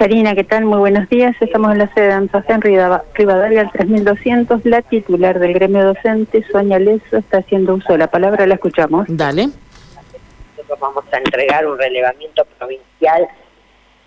Karina, 0.00 0.34
¿qué 0.34 0.44
tal? 0.44 0.64
Muy 0.64 0.78
buenos 0.78 1.10
días. 1.10 1.36
Estamos 1.40 1.72
en 1.72 1.78
la 1.80 1.92
sede 1.92 2.06
de 2.06 2.12
Anzafé, 2.14 2.54
en 2.54 2.62
Rivadavia, 2.62 3.60
al 3.60 3.70
3200. 3.70 4.64
La 4.64 4.80
titular 4.80 5.38
del 5.38 5.52
gremio 5.52 5.84
docente, 5.84 6.42
Sonia 6.50 6.78
Leso, 6.78 7.18
está 7.18 7.40
haciendo 7.40 7.74
uso 7.74 7.92
de 7.92 7.98
la 7.98 8.06
palabra. 8.06 8.46
La 8.46 8.54
escuchamos. 8.54 9.04
Dale. 9.10 9.48
Nosotros 10.56 10.80
vamos 10.80 11.04
a 11.12 11.18
entregar 11.18 11.66
un 11.66 11.76
relevamiento 11.76 12.46
provincial 12.58 13.28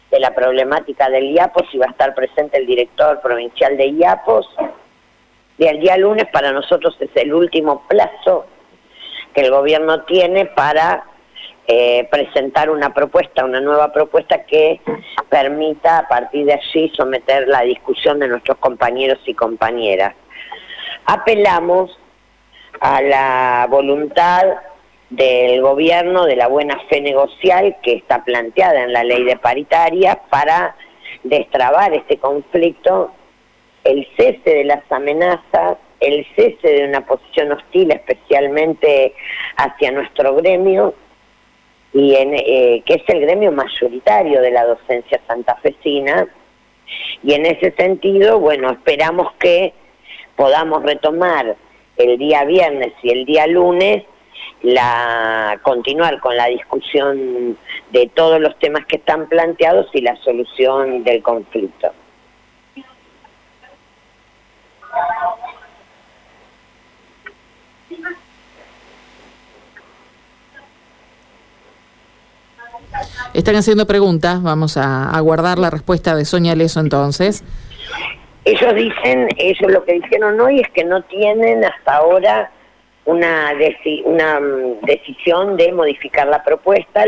de 0.09 0.19
la 0.19 0.33
problemática 0.33 1.11
del 1.11 1.25
IAPOS 1.25 1.67
y 1.73 1.77
va 1.77 1.85
a 1.85 1.91
estar 1.91 2.15
presente 2.15 2.57
el 2.57 2.65
director 2.65 3.21
provincial 3.21 3.77
de 3.77 3.89
IAPOS. 3.89 4.47
Y 5.59 5.65
el 5.65 5.79
día 5.79 5.95
lunes 5.97 6.25
para 6.33 6.51
nosotros 6.51 6.97
es 7.01 7.11
el 7.13 7.35
último 7.35 7.83
plazo 7.87 8.47
que 9.35 9.41
el 9.41 9.51
gobierno 9.51 10.01
tiene 10.05 10.47
para 10.47 11.03
eh, 11.67 12.07
presentar 12.11 12.69
una 12.69 12.93
propuesta, 12.93 13.45
una 13.45 13.61
nueva 13.61 13.93
propuesta 13.93 14.43
que 14.43 14.81
permita 15.29 15.99
a 15.99 16.07
partir 16.07 16.45
de 16.45 16.53
allí 16.53 16.91
someter 16.95 17.47
la 17.47 17.61
discusión 17.61 18.19
de 18.19 18.27
nuestros 18.27 18.57
compañeros 18.57 19.19
y 19.25 19.33
compañeras. 19.33 20.13
Apelamos 21.05 21.97
a 22.81 23.01
la 23.01 23.67
voluntad 23.69 24.43
del 25.09 25.61
gobierno 25.61 26.25
de 26.25 26.35
la 26.35 26.47
buena 26.47 26.77
fe 26.89 26.99
negocial 26.99 27.77
que 27.81 27.93
está 27.93 28.25
planteada 28.25 28.83
en 28.83 28.91
la 28.91 29.03
ley 29.03 29.23
de 29.23 29.37
paritaria 29.37 30.19
para 30.29 30.75
destrabar 31.23 31.93
este 31.93 32.17
conflicto, 32.17 33.11
el 33.83 34.07
cese 34.17 34.49
de 34.49 34.63
las 34.65 34.83
amenazas, 34.91 35.77
el 35.99 36.25
cese 36.35 36.67
de 36.67 36.87
una 36.87 37.05
posición 37.05 37.53
hostil 37.53 37.91
especialmente 37.91 39.13
hacia 39.55 39.91
nuestro 39.91 40.35
gremio 40.35 40.93
y 41.93 42.15
en, 42.15 42.33
eh, 42.33 42.83
que 42.85 42.95
es 42.95 43.03
el 43.07 43.21
gremio 43.21 43.51
mayoritario 43.51 44.41
de 44.41 44.51
la 44.51 44.65
docencia 44.65 45.21
santafesina. 45.27 46.27
Y 47.23 47.33
en 47.33 47.45
ese 47.45 47.71
sentido, 47.71 48.39
bueno, 48.39 48.71
esperamos 48.71 49.31
que 49.39 49.73
podamos 50.35 50.83
retomar 50.83 51.55
el 51.97 52.17
día 52.17 52.43
viernes 52.45 52.93
y 53.03 53.11
el 53.11 53.25
día 53.25 53.47
lunes 53.47 54.03
la 54.63 55.59
continuar 55.61 56.19
con 56.19 56.35
la 56.35 56.47
discusión 56.47 57.57
de 57.91 58.07
todos 58.13 58.39
los 58.39 58.57
temas 58.59 58.85
que 58.85 58.95
están 58.95 59.27
planteados 59.27 59.87
y 59.93 60.01
la 60.01 60.15
solución 60.17 61.03
del 61.03 61.21
conflicto. 61.21 61.91
Están 73.33 73.55
haciendo 73.55 73.87
preguntas, 73.87 74.43
vamos 74.43 74.77
a 74.77 75.09
aguardar 75.09 75.57
la 75.57 75.71
respuesta 75.71 76.15
de 76.15 76.23
Sonia 76.23 76.55
Leso 76.55 76.79
entonces. 76.79 77.43
Ellos 78.45 78.75
dicen, 78.75 79.27
ellos 79.37 79.71
lo 79.71 79.83
que 79.85 79.93
dijeron 79.93 80.39
hoy 80.39 80.59
es 80.59 80.69
que 80.69 80.83
no 80.83 81.01
tienen 81.03 81.65
hasta 81.65 81.95
ahora 81.95 82.51
una, 83.05 83.53
una 84.05 84.39
mm, 84.39 84.81
decisión 84.85 85.57
de 85.57 85.71
modificar 85.71 86.27
la 86.27 86.43
propuesta. 86.43 87.05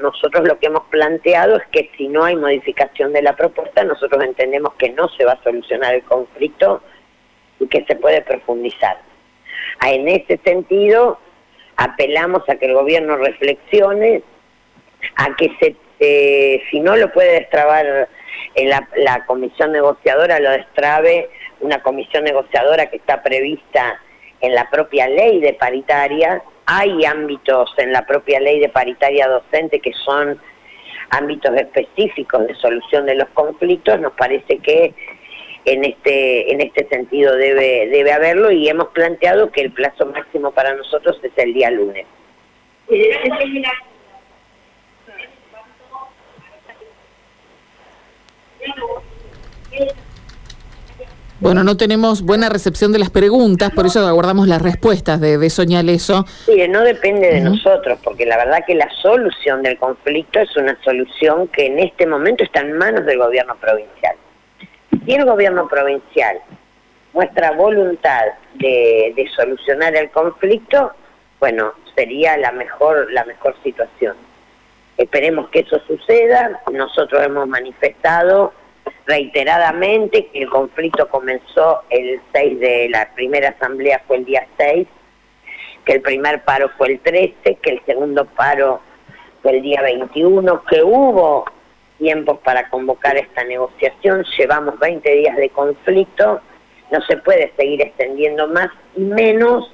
nosotros 0.00 0.46
lo 0.46 0.60
que 0.60 0.66
hemos 0.66 0.84
planteado 0.90 1.56
es 1.56 1.66
que 1.72 1.90
si 1.96 2.06
no 2.06 2.22
hay 2.22 2.36
modificación 2.36 3.12
de 3.12 3.22
la 3.22 3.34
propuesta, 3.34 3.82
nosotros 3.82 4.22
entendemos 4.22 4.74
que 4.74 4.90
no 4.90 5.08
se 5.08 5.24
va 5.24 5.32
a 5.32 5.42
solucionar 5.42 5.94
el 5.94 6.04
conflicto 6.04 6.82
y 7.58 7.66
que 7.66 7.84
se 7.84 7.96
puede 7.96 8.22
profundizar. 8.22 8.98
Ah, 9.80 9.90
en 9.90 10.06
ese 10.06 10.38
sentido, 10.44 11.18
apelamos 11.76 12.48
a 12.48 12.54
que 12.54 12.66
el 12.66 12.74
gobierno 12.74 13.16
reflexione 13.16 14.22
a 15.16 15.34
que 15.36 15.50
se, 15.60 15.76
eh, 16.00 16.62
si 16.70 16.80
no 16.80 16.96
lo 16.96 17.12
puede 17.12 17.40
destrabar 17.40 18.08
en 18.54 18.68
la, 18.68 18.88
la 18.96 19.24
comisión 19.26 19.72
negociadora, 19.72 20.38
lo 20.40 20.50
destrabe 20.50 21.28
una 21.60 21.82
comisión 21.82 22.24
negociadora 22.24 22.86
que 22.86 22.96
está 22.96 23.22
prevista 23.22 24.00
en 24.40 24.54
la 24.54 24.68
propia 24.70 25.08
ley 25.08 25.40
de 25.40 25.54
paritaria. 25.54 26.42
Hay 26.66 27.04
ámbitos 27.04 27.72
en 27.78 27.92
la 27.92 28.06
propia 28.06 28.40
ley 28.40 28.60
de 28.60 28.68
paritaria 28.68 29.28
docente 29.28 29.80
que 29.80 29.92
son 30.04 30.38
ámbitos 31.10 31.54
específicos 31.56 32.46
de 32.46 32.54
solución 32.56 33.06
de 33.06 33.14
los 33.14 33.28
conflictos. 33.30 34.00
Nos 34.00 34.12
parece 34.12 34.58
que 34.58 34.94
en 35.64 35.84
este 35.84 36.52
en 36.52 36.60
este 36.60 36.86
sentido 36.88 37.34
debe 37.36 37.88
debe 37.88 38.12
haberlo 38.12 38.50
y 38.50 38.68
hemos 38.68 38.88
planteado 38.88 39.50
que 39.50 39.62
el 39.62 39.72
plazo 39.72 40.06
máximo 40.06 40.50
para 40.50 40.74
nosotros 40.74 41.18
es 41.22 41.32
el 41.36 41.54
día 41.54 41.70
lunes. 41.70 42.06
Bueno, 51.44 51.62
no 51.62 51.76
tenemos 51.76 52.22
buena 52.22 52.48
recepción 52.48 52.90
de 52.90 52.98
las 52.98 53.10
preguntas, 53.10 53.70
por 53.70 53.84
eso 53.84 54.06
aguardamos 54.06 54.48
las 54.48 54.62
respuestas 54.62 55.20
de, 55.20 55.36
de 55.36 55.82
Leso. 55.82 56.24
Sí, 56.46 56.66
no 56.70 56.80
depende 56.80 57.30
de 57.34 57.42
nosotros, 57.42 57.98
porque 58.02 58.24
la 58.24 58.38
verdad 58.38 58.64
que 58.66 58.74
la 58.74 58.88
solución 59.02 59.62
del 59.62 59.76
conflicto 59.76 60.40
es 60.40 60.56
una 60.56 60.74
solución 60.82 61.48
que 61.48 61.66
en 61.66 61.80
este 61.80 62.06
momento 62.06 62.44
está 62.44 62.62
en 62.62 62.78
manos 62.78 63.04
del 63.04 63.18
gobierno 63.18 63.56
provincial. 63.56 64.16
Si 65.04 65.12
el 65.12 65.26
gobierno 65.26 65.68
provincial 65.68 66.38
muestra 67.12 67.50
voluntad 67.50 68.22
de, 68.54 69.12
de 69.14 69.28
solucionar 69.36 69.94
el 69.96 70.10
conflicto, 70.12 70.92
bueno, 71.40 71.74
sería 71.94 72.38
la 72.38 72.52
mejor, 72.52 73.12
la 73.12 73.22
mejor 73.26 73.54
situación. 73.62 74.16
Esperemos 74.96 75.50
que 75.50 75.58
eso 75.58 75.78
suceda. 75.86 76.62
Nosotros 76.72 77.22
hemos 77.22 77.46
manifestado 77.46 78.54
reiteradamente 79.06 80.26
que 80.26 80.42
el 80.42 80.48
conflicto 80.48 81.08
comenzó 81.08 81.82
el 81.90 82.20
6 82.32 82.60
de 82.60 82.88
la 82.88 83.12
primera 83.14 83.50
asamblea 83.50 84.02
fue 84.06 84.18
el 84.18 84.24
día 84.24 84.46
6, 84.56 84.86
que 85.84 85.92
el 85.92 86.00
primer 86.00 86.42
paro 86.44 86.70
fue 86.78 86.92
el 86.92 87.00
13, 87.00 87.56
que 87.56 87.70
el 87.70 87.84
segundo 87.84 88.24
paro 88.24 88.80
fue 89.42 89.56
el 89.56 89.62
día 89.62 89.82
21, 89.82 90.64
que 90.64 90.82
hubo 90.82 91.44
tiempos 91.98 92.38
para 92.38 92.68
convocar 92.70 93.16
esta 93.16 93.44
negociación, 93.44 94.24
llevamos 94.38 94.78
20 94.78 95.10
días 95.10 95.36
de 95.36 95.50
conflicto, 95.50 96.40
no 96.90 97.00
se 97.02 97.16
puede 97.18 97.52
seguir 97.56 97.82
extendiendo 97.82 98.48
más 98.48 98.68
y 98.96 99.00
menos 99.00 99.72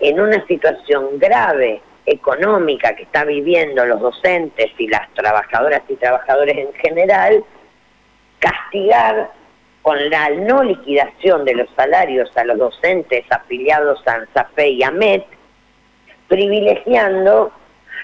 en 0.00 0.20
una 0.20 0.44
situación 0.46 1.18
grave 1.18 1.80
económica 2.04 2.94
que 2.94 3.02
está 3.02 3.24
viviendo 3.24 3.84
los 3.84 4.00
docentes 4.00 4.70
y 4.78 4.88
las 4.88 5.12
trabajadoras 5.14 5.82
y 5.88 5.96
trabajadores 5.96 6.56
en 6.56 6.72
general, 6.74 7.44
castigar 8.46 9.32
con 9.82 10.10
la 10.10 10.30
no 10.30 10.62
liquidación 10.62 11.44
de 11.44 11.54
los 11.54 11.68
salarios 11.76 12.28
a 12.36 12.44
los 12.44 12.58
docentes 12.58 13.24
afiliados 13.30 14.00
a 14.06 14.14
ANSAFE 14.14 14.68
y 14.70 14.82
AMET, 14.82 15.24
privilegiando 16.28 17.52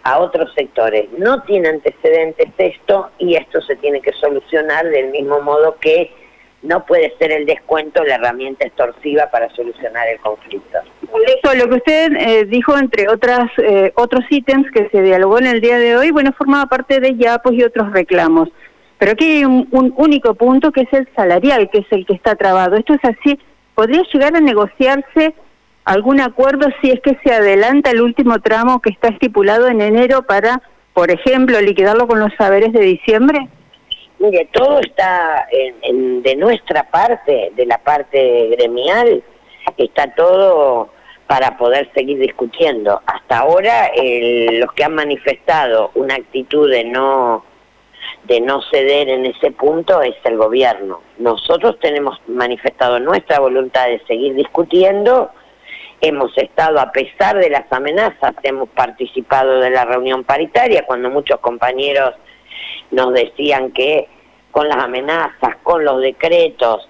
a 0.05 0.19
otros 0.19 0.53
sectores. 0.55 1.07
No 1.19 1.43
tiene 1.43 1.69
antecedentes 1.69 2.49
esto 2.59 3.11
y 3.19 3.35
esto 3.35 3.61
se 3.63 3.77
tiene 3.77 4.01
que 4.01 4.13
solucionar 4.13 4.89
del 4.89 5.11
mismo 5.11 5.41
modo 5.41 5.77
que 5.81 6.11
no 6.63 6.87
puede 6.87 7.13
ser 7.19 7.33
el 7.33 7.47
descuento 7.47 8.05
la 8.05 8.15
herramienta 8.15 8.65
extorsiva 8.65 9.29
para 9.33 9.49
solucionar 9.51 10.07
el 10.09 10.21
conflicto. 10.21 10.79
Eso, 11.03 11.55
lo 11.57 11.69
que 11.69 11.75
usted 11.75 12.13
eh, 12.13 12.45
dijo, 12.45 12.79
entre 12.79 13.09
otras 13.09 13.51
eh, 13.59 13.93
otros 13.97 14.25
ítems 14.31 14.71
que 14.71 14.89
se 14.91 15.03
dialogó 15.03 15.39
en 15.39 15.49
el 15.49 15.61
día 15.61 15.79
de 15.79 15.97
hoy, 15.97 16.13
bueno, 16.13 16.33
formaba 16.33 16.67
parte 16.67 17.01
de 17.01 17.17
YAPOS 17.17 17.53
y 17.55 17.65
otros 17.65 17.93
reclamos. 17.93 18.49
Pero 19.03 19.15
aquí 19.15 19.39
hay 19.39 19.45
un, 19.45 19.67
único 19.97 20.37
punto 20.37 20.71
que 20.71 20.83
es 20.83 20.93
el 20.93 21.09
salarial, 21.17 21.69
que 21.71 21.79
es 21.79 21.87
el 21.91 22.07
que 22.07 22.13
está 22.13 22.37
trabado. 22.37 22.77
Esto 22.77 22.95
es 22.95 23.01
así. 23.03 23.37
¿Podría 23.75 24.05
llegar 24.05 24.37
a 24.37 24.41
negociarse 24.41 25.35
algún 25.85 26.21
acuerdo 26.21 26.69
si 26.81 26.93
es 26.93 27.01
que 27.01 27.19
se 27.25 27.35
adelanta 27.35 27.91
el 27.91 28.01
último 28.01 28.41
tramo 28.41 28.81
que 28.81 28.91
está 28.91 29.09
estipulado 29.09 29.67
en 29.67 29.81
enero 29.81 30.23
para, 30.23 30.63
por 30.95 31.11
ejemplo, 31.11 31.61
liquidarlo 31.61 32.07
con 32.07 32.21
los 32.21 32.33
saberes 32.39 32.73
de 32.73 32.79
diciembre? 32.79 33.49
Mire, 34.21 34.49
todo 34.53 34.79
está 34.79 35.49
en, 35.51 36.23
de 36.23 36.37
nuestra 36.37 36.85
parte, 36.85 37.51
de 37.57 37.67
la 37.67 37.79
parte 37.79 38.51
gremial, 38.57 39.21
está 39.79 40.15
todo 40.15 40.91
para 41.27 41.57
poder 41.57 41.91
seguir 41.93 42.21
discutiendo. 42.21 43.03
Hasta 43.07 43.41
ahora 43.41 43.91
los 43.97 44.73
que 44.75 44.85
han 44.85 44.95
manifestado 44.95 45.91
una 45.97 46.15
actitud 46.15 46.71
de 46.71 46.85
no 46.85 47.51
de 48.25 48.41
no 48.41 48.61
ceder 48.71 49.09
en 49.09 49.27
ese 49.27 49.51
punto 49.51 50.01
es 50.03 50.15
el 50.25 50.37
gobierno. 50.37 51.01
Nosotros 51.19 51.79
tenemos 51.81 52.21
manifestado 52.27 52.99
nuestra 53.01 53.41
voluntad 53.41 53.87
de 53.87 54.01
seguir 54.07 54.35
discutiendo, 54.35 55.31
hemos 56.01 56.37
estado, 56.37 56.81
a 56.81 56.91
pesar 56.91 57.39
de 57.39 57.51
las 57.51 57.71
amenazas, 57.73 58.35
hemos 58.43 58.69
participado 58.71 59.61
de 59.61 59.71
la 59.71 59.85
reunión 59.85 60.25
paritaria 60.25 60.85
cuando 60.85 61.11
muchos 61.11 61.39
compañeros 61.41 62.15
nos 62.91 63.13
decían 63.15 63.71
que 63.73 64.09
con 64.51 64.69
las 64.69 64.79
amenazas, 64.79 65.57
con 65.63 65.85
los 65.85 66.01
decretos, 66.01 66.89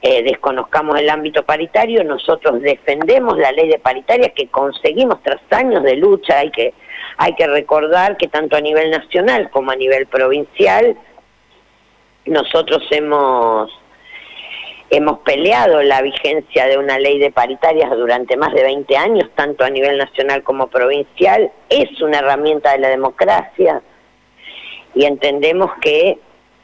eh, 0.00 0.22
desconozcamos 0.22 0.98
el 1.00 1.10
ámbito 1.10 1.44
paritario, 1.44 2.04
nosotros 2.04 2.60
defendemos 2.60 3.38
la 3.38 3.52
ley 3.52 3.68
de 3.68 3.78
paritaria 3.78 4.28
que 4.30 4.48
conseguimos 4.48 5.22
tras 5.22 5.40
años 5.50 5.82
de 5.82 5.96
lucha, 5.96 6.38
hay 6.38 6.50
que 6.50 6.74
hay 7.16 7.34
que 7.34 7.46
recordar 7.46 8.16
que 8.16 8.28
tanto 8.28 8.56
a 8.56 8.60
nivel 8.60 8.90
nacional 8.90 9.50
como 9.50 9.70
a 9.70 9.76
nivel 9.76 10.06
provincial 10.06 10.96
nosotros 12.26 12.82
hemos 12.90 13.70
hemos 14.90 15.20
peleado 15.20 15.82
la 15.82 16.02
vigencia 16.02 16.66
de 16.66 16.78
una 16.78 16.98
ley 16.98 17.18
de 17.18 17.32
paritarias 17.32 17.90
durante 17.90 18.36
más 18.36 18.52
de 18.52 18.62
20 18.62 18.96
años, 18.96 19.28
tanto 19.34 19.64
a 19.64 19.70
nivel 19.70 19.98
nacional 19.98 20.42
como 20.42 20.68
provincial. 20.68 21.50
Es 21.68 22.00
una 22.00 22.18
herramienta 22.18 22.72
de 22.72 22.78
la 22.78 22.88
democracia 22.90 23.82
y 24.94 25.04
entendemos 25.04 25.72
que 25.80 26.18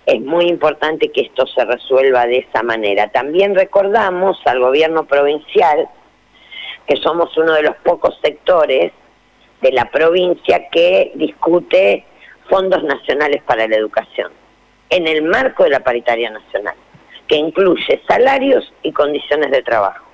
es 0.06 0.20
muy 0.20 0.46
importante 0.46 1.10
que 1.10 1.22
esto 1.22 1.46
se 1.46 1.64
resuelva 1.64 2.26
de 2.26 2.38
esa 2.38 2.62
manera. 2.62 3.08
También 3.08 3.54
recordamos 3.54 4.38
al 4.44 4.60
gobierno 4.60 5.06
provincial 5.06 5.88
que 6.86 6.96
somos 6.96 7.36
uno 7.36 7.54
de 7.54 7.62
los 7.62 7.76
pocos 7.78 8.18
sectores 8.22 8.92
de 9.60 9.72
la 9.72 9.90
provincia 9.90 10.68
que 10.70 11.12
discute 11.14 12.04
fondos 12.48 12.82
nacionales 12.82 13.42
para 13.44 13.66
la 13.68 13.76
educación, 13.76 14.32
en 14.88 15.06
el 15.06 15.22
marco 15.22 15.64
de 15.64 15.70
la 15.70 15.80
paritaria 15.80 16.30
nacional, 16.30 16.74
que 17.28 17.36
incluye 17.36 18.02
salarios 18.08 18.72
y 18.82 18.92
condiciones 18.92 19.50
de 19.50 19.62
trabajo. 19.62 20.04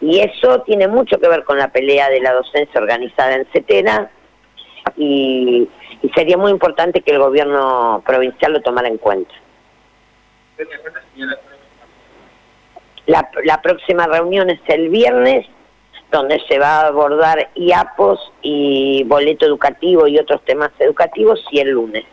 Y 0.00 0.20
eso 0.20 0.62
tiene 0.62 0.86
mucho 0.86 1.18
que 1.18 1.28
ver 1.28 1.42
con 1.44 1.58
la 1.58 1.72
pelea 1.72 2.08
de 2.08 2.20
la 2.20 2.32
docencia 2.32 2.80
organizada 2.80 3.34
en 3.34 3.46
CETERA 3.46 4.10
y, 4.96 5.68
sería 6.14 6.36
muy 6.36 6.52
importante 6.52 7.00
que 7.00 7.10
el 7.10 7.18
gobierno 7.18 8.02
provincial 8.06 8.52
lo 8.52 8.60
tomara 8.60 8.86
en 8.86 8.98
cuenta. 8.98 9.34
La, 13.06 13.28
la 13.42 13.60
próxima 13.60 14.06
reunión 14.06 14.50
es 14.50 14.60
el 14.68 14.90
viernes 14.90 15.46
donde 16.10 16.40
se 16.48 16.58
va 16.58 16.80
a 16.80 16.86
abordar 16.88 17.50
IAPOS 17.54 18.32
y 18.42 19.04
boleto 19.04 19.44
educativo 19.46 20.06
y 20.06 20.18
otros 20.18 20.42
temas 20.44 20.70
educativos 20.78 21.44
y 21.50 21.60
el 21.60 21.70
lunes. 21.70 22.04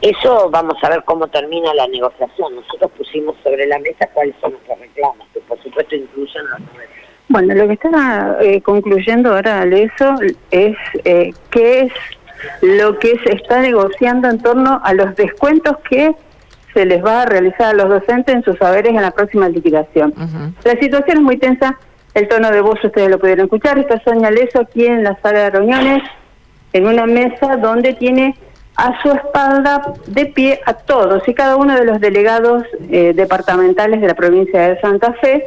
Eso 0.00 0.50
vamos 0.50 0.76
a 0.82 0.88
ver 0.88 1.04
cómo 1.04 1.28
termina 1.28 1.72
la 1.74 1.86
negociación. 1.86 2.56
Nosotros 2.56 2.90
pusimos 2.98 3.36
sobre 3.44 3.66
la 3.66 3.78
mesa 3.78 4.08
cuáles 4.12 4.34
son 4.40 4.52
nuestros 4.52 4.80
reclamos, 4.80 5.28
que 5.32 5.40
por 5.40 5.62
supuesto 5.62 5.94
incluyen 5.94 6.42
los 6.50 6.60
Bueno, 7.28 7.54
lo 7.54 7.68
que 7.68 7.74
está 7.74 8.36
eh, 8.40 8.60
concluyendo 8.62 9.32
ahora 9.32 9.64
eso 9.64 10.16
es 10.50 10.76
eh, 11.04 11.32
qué 11.50 11.82
es 11.82 11.92
lo 12.62 12.98
que 12.98 13.16
se 13.24 13.34
está 13.36 13.60
negociando 13.60 14.28
en 14.28 14.42
torno 14.42 14.80
a 14.82 14.92
los 14.92 15.14
descuentos 15.14 15.76
que 15.88 16.12
se 16.74 16.84
les 16.86 17.04
va 17.04 17.22
a 17.22 17.26
realizar 17.26 17.68
a 17.68 17.72
los 17.72 17.88
docentes 17.88 18.34
en 18.34 18.42
sus 18.42 18.56
saberes 18.58 18.94
en 18.94 19.02
la 19.02 19.10
próxima 19.10 19.48
liquidación. 19.48 20.14
La 20.64 20.72
situación 20.72 21.18
es 21.18 21.22
muy 21.22 21.36
tensa, 21.36 21.78
el 22.14 22.28
tono 22.28 22.50
de 22.50 22.60
voz 22.60 22.82
ustedes 22.82 23.08
lo 23.08 23.18
pudieron 23.18 23.44
escuchar, 23.44 23.78
está 23.78 24.00
Sonia 24.02 24.30
Leso 24.30 24.60
aquí 24.60 24.86
en 24.86 25.04
la 25.04 25.18
sala 25.22 25.40
de 25.40 25.50
reuniones, 25.50 26.02
en 26.72 26.86
una 26.86 27.06
mesa 27.06 27.56
donde 27.56 27.94
tiene 27.94 28.36
a 28.76 29.00
su 29.02 29.10
espalda 29.10 29.94
de 30.06 30.26
pie 30.26 30.60
a 30.64 30.74
todos 30.74 31.26
y 31.28 31.34
cada 31.34 31.56
uno 31.56 31.74
de 31.74 31.84
los 31.84 32.00
delegados 32.00 32.64
eh, 32.90 33.12
departamentales 33.14 34.00
de 34.00 34.06
la 34.06 34.14
provincia 34.14 34.68
de 34.68 34.80
Santa 34.80 35.12
Fe, 35.20 35.46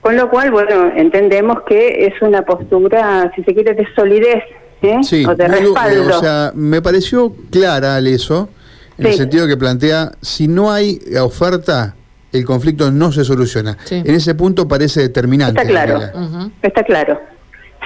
con 0.00 0.16
lo 0.16 0.28
cual, 0.28 0.50
bueno, 0.50 0.92
entendemos 0.94 1.62
que 1.62 2.06
es 2.06 2.20
una 2.20 2.42
postura, 2.42 3.32
si 3.34 3.42
se 3.44 3.54
quiere, 3.54 3.74
de 3.74 3.86
solidez 3.94 4.42
¿eh? 4.82 5.00
o 5.26 5.34
de 5.34 5.48
respaldo. 5.48 6.16
o 6.16 6.20
sea, 6.20 6.52
me 6.54 6.82
pareció 6.82 7.32
clara, 7.50 7.98
eso 8.00 8.48
en 8.98 9.06
el 9.06 9.14
sentido 9.14 9.46
que 9.46 9.56
plantea, 9.56 10.12
si 10.20 10.48
no 10.48 10.70
hay 10.72 11.00
oferta, 11.20 11.94
el 12.32 12.44
conflicto 12.44 12.90
no 12.90 13.12
se 13.12 13.24
soluciona. 13.24 13.76
En 13.90 14.14
ese 14.14 14.34
punto 14.34 14.66
parece 14.66 15.00
determinante. 15.00 15.60
Está 15.60 15.70
claro, 15.70 16.00
está 16.62 16.82
claro. 16.82 17.20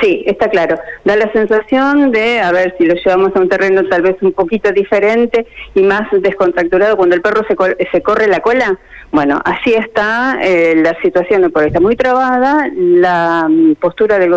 Sí, 0.01 0.23
está 0.27 0.49
claro. 0.49 0.79
Da 1.05 1.17
la 1.17 1.31
sensación 1.33 2.13
de, 2.13 2.41
a 2.41 2.53
ver 2.53 2.75
si 2.79 2.87
lo 2.87 2.95
llevamos 2.95 3.35
a 3.35 3.41
un 3.41 3.49
terreno 3.49 3.83
tal 3.89 4.03
vez 4.03 4.17
un 4.23 4.33
poquito 4.33 4.71
diferente 4.71 5.47
y 5.75 5.83
más 5.83 6.03
descontracturado, 6.13 6.97
cuando 6.97 7.17
el 7.17 7.21
perro 7.21 7.45
se, 7.49 7.57
se 7.91 8.03
corre 8.03 8.29
la 8.29 8.41
cola. 8.41 8.79
Bueno, 9.11 9.41
así 9.45 9.75
está 9.75 10.39
eh, 10.43 10.75
la 10.77 10.97
situación, 11.03 11.51
porque 11.53 11.69
está 11.69 11.81
muy 11.81 11.97
trabada, 11.97 12.71
la 12.77 13.49
mm, 13.49 13.75
postura 13.77 14.19
del 14.19 14.31
gobierno. 14.31 14.37